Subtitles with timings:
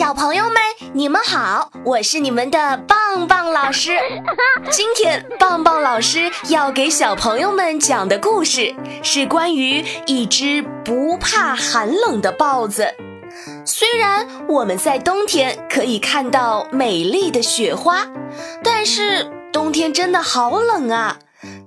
[0.00, 0.54] 小朋友们，
[0.94, 3.98] 你们好，我是你们的棒棒老师。
[4.72, 12.94] 今天棒棒老师要给小朋友们讲的故事是关于一只不怕寒冷的豹子。
[13.66, 18.06] 虽然我们在冬天可以看到美丽的雪花，
[18.64, 21.18] 但是冬天真的好冷啊！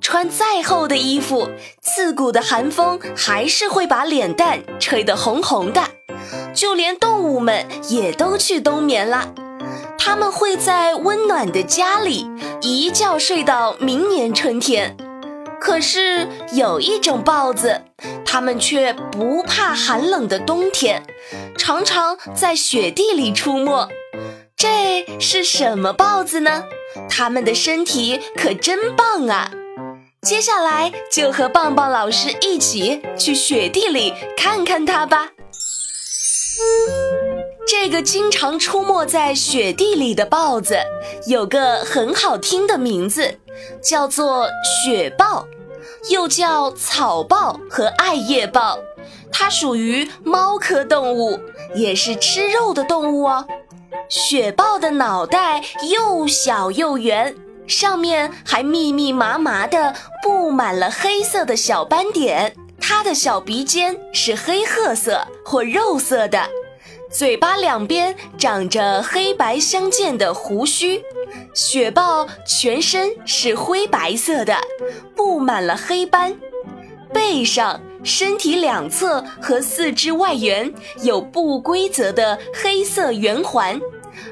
[0.02, 1.52] 穿再厚的衣服，
[1.84, 5.84] 刺骨的寒风还是会把脸蛋吹得红红的。
[6.54, 9.34] 就连动物们也都去冬眠了，
[9.98, 12.28] 它们会在温暖的家里
[12.62, 14.96] 一觉睡到明年春天。
[15.60, 17.82] 可是有一种豹子，
[18.26, 21.04] 它们却不怕寒冷的冬天，
[21.58, 23.88] 常常在雪地里出没。
[24.58, 26.66] 这是什么豹子呢？
[27.10, 29.52] 它们的身体可真棒啊！
[30.22, 35.33] 接下来就和棒棒老师一起去雪地里看看它吧。
[37.66, 40.77] 这个经常出没在雪地里的豹子，
[41.27, 43.40] 有个很好听的名字，
[43.82, 45.48] 叫做雪豹，
[46.10, 48.77] 又叫草豹和艾叶豹。
[49.32, 51.40] 它属于猫科动物，
[51.73, 53.45] 也是吃肉的动物哦。
[54.07, 62.55] 雪豹的脑袋又小又圆，上面还密密麻麻的布满了黑色的小斑点。
[62.96, 66.47] 它的小鼻尖是黑褐色或肉色的，
[67.09, 71.02] 嘴巴两边长着黑白相间的胡须。
[71.56, 74.56] 雪豹全身是灰白色的，
[75.16, 76.38] 布满了黑斑，
[77.12, 80.72] 背上、身体两侧和四肢外缘
[81.02, 83.81] 有不规则的黑色圆环，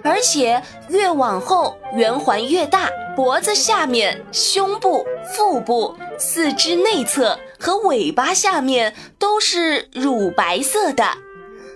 [0.04, 2.88] 而且越往后圆环越大。
[3.14, 11.06] 脖子下面、胸部、腹部、四肢内侧和尾巴下面都是乳白色的。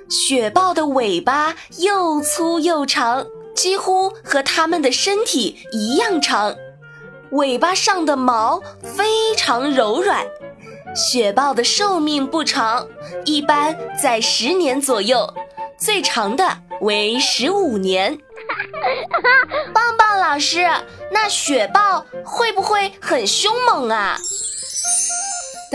[0.09, 3.23] 雪豹的尾巴又粗又长，
[3.55, 6.55] 几乎和它们的身体一样长。
[7.33, 10.25] 尾巴上的毛非常柔软。
[10.95, 12.87] 雪豹的寿命不长，
[13.23, 15.31] 一般在十年左右，
[15.77, 18.17] 最长的为十五年。
[19.71, 20.67] 棒棒老师，
[21.11, 24.17] 那雪豹会不会很凶猛啊？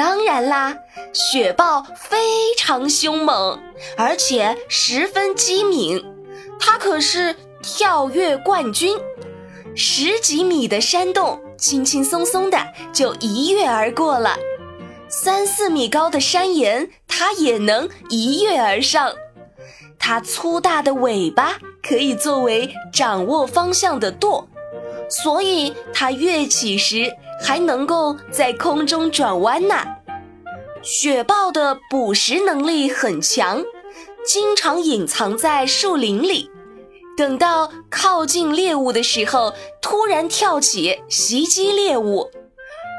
[0.01, 0.75] 当然啦，
[1.13, 3.61] 雪豹非常凶猛，
[3.99, 6.03] 而且十分机敏。
[6.59, 8.97] 它可是跳跃冠军，
[9.77, 12.57] 十几米的山洞轻轻松松的
[12.95, 14.39] 就一跃而过了，
[15.07, 19.13] 三四米高的山岩它也能一跃而上。
[19.99, 21.59] 它粗大的尾巴。
[21.83, 24.47] 可以作为掌握方向的舵，
[25.09, 27.11] 所以它跃起时
[27.43, 29.75] 还能够在空中转弯呢。
[30.83, 33.63] 雪豹的捕食能力很强，
[34.25, 36.51] 经常隐藏在树林里，
[37.17, 39.53] 等到靠近猎物的时候，
[39.83, 42.31] 突然跳起袭击猎物。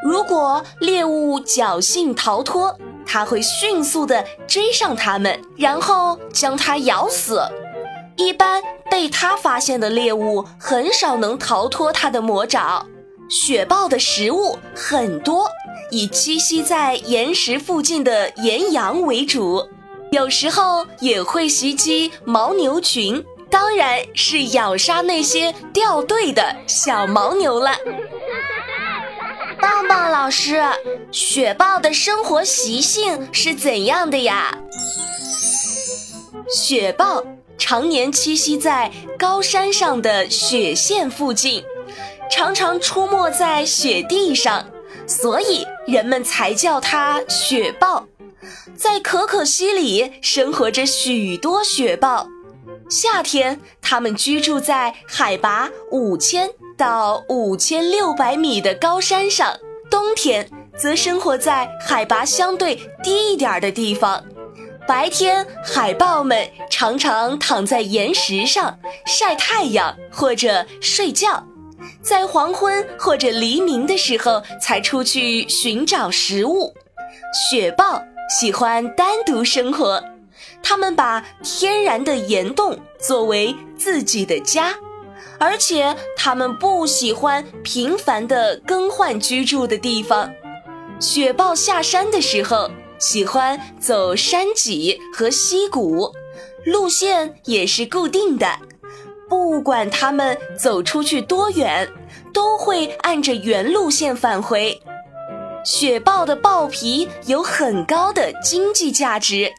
[0.04, 2.76] 如果猎物侥幸逃脱，
[3.06, 7.42] 它会迅速地追上它们，然后将它咬死。
[8.16, 12.86] 一般被它发现的猎物很少能逃脱它的魔爪。
[13.32, 15.50] 雪豹的食物很多，
[15.90, 19.66] 以栖息在岩石附近的岩羊为主，
[20.12, 27.72] 有时候也会袭击牦牛群，当然是咬杀那些掉队的小牦牛了。
[29.62, 30.62] 棒棒老师，
[31.10, 34.58] 雪豹的生活习性是怎样的呀？
[36.54, 37.24] 雪豹。
[37.58, 41.64] 常年栖息在高山上的雪线附近，
[42.32, 44.66] 常常出没在雪地上，
[45.06, 48.08] 所以人们才叫它雪豹。
[48.74, 52.28] 在可可西里生活着许多雪豹，
[52.90, 59.60] 夏天它们居住在海拔五千到五千六百米的高山上，
[59.90, 64.24] 冬天则生活在海拔相对低一点的地方。
[64.88, 71.46] 白天，海豹们常常躺在岩石上晒太阳或者睡觉，
[72.02, 76.74] 在黄昏或者黎明的时候才出去寻找食物。
[77.50, 80.04] 雪豹喜欢单独生活，
[80.62, 84.76] 它们把天然的岩洞作为自己的家，
[85.40, 90.32] 而且它们不喜欢频繁地更换居住的地方。
[91.00, 92.70] 雪豹下山的时候。
[93.02, 96.14] 喜欢走山脊和溪谷，
[96.64, 98.46] 路线也是固定的。
[99.32, 101.88] 不管它们走出去多远，
[102.34, 104.78] 都会按着原路线返回。
[105.64, 109.54] 雪豹的豹皮有很高的经济价值，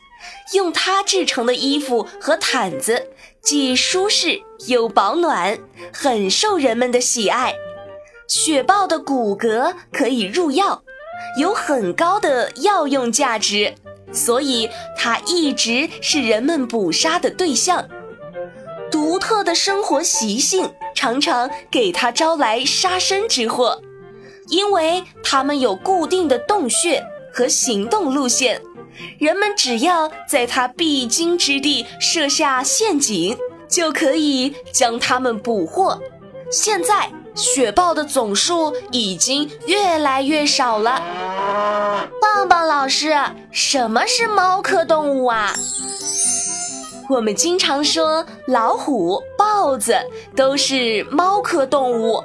[0.52, 3.08] 用它制成的衣服和毯子
[3.40, 5.58] 既舒适又保暖，
[5.90, 7.54] 很受人们的喜爱。
[8.28, 10.82] 雪豹的骨骼可以入药，
[11.38, 13.72] 有很高的药用价值，
[14.12, 17.88] 所以它一直是人们捕杀的对象。
[19.12, 23.78] 独特的生活习性常常给它招来杀身之祸，
[24.48, 28.62] 因为它们有固定的洞穴和行动路线，
[29.18, 33.36] 人们只要在它必经之地设下陷阱，
[33.68, 36.00] 就可以将它们捕获。
[36.50, 37.10] 现在。
[37.34, 41.02] 雪豹的总数已经越来越少了。
[42.20, 43.14] 棒棒老师，
[43.50, 45.54] 什么是猫科动物啊？
[47.12, 49.94] 我们经常说老虎、豹子
[50.34, 52.24] 都是猫科动物。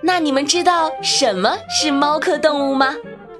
[0.00, 2.96] 那你们知道什么是猫科动物吗？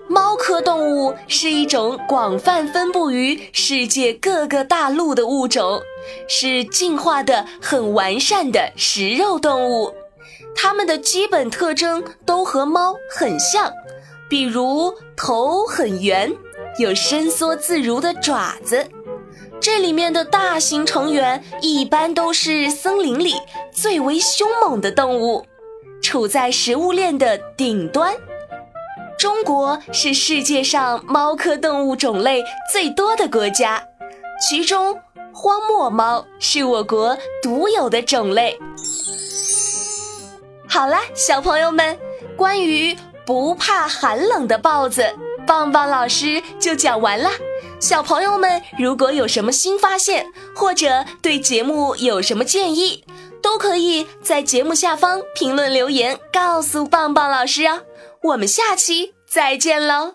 [0.08, 5.82] 猫科动物是一种广泛分布于世界各个大陆的物种，
[6.28, 9.92] 是进化的很完善的食肉动物。
[10.54, 13.72] 它们的基本特征都和猫很像，
[14.28, 16.32] 比如头很圆，
[16.78, 18.86] 有伸缩自如的爪子。
[19.60, 23.34] 这里面的大型成员一般都是森林里
[23.72, 25.44] 最为凶猛的动物，
[26.00, 28.14] 处在食物链的顶端。
[29.18, 33.82] 中国是世界上猫科动物种类最多的国家，
[34.40, 34.96] 其中
[35.32, 38.56] 荒漠猫是我国独有的种类。
[40.68, 41.98] 好啦，小朋友们，
[42.36, 42.96] 关于
[43.26, 45.04] 不怕寒冷的豹子，
[45.44, 47.28] 棒棒老师就讲完了。
[47.80, 53.04] 小朋友们，如果有什么新发现，或者对节目有什么建议，
[53.40, 57.82] 都可以在节目下方评论留言告诉棒棒老师哦。
[58.22, 60.14] 我们下期再见喽！